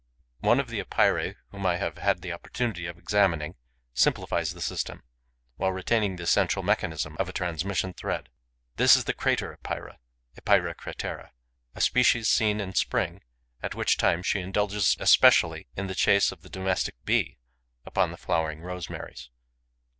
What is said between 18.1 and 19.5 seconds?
flowering rosemaries.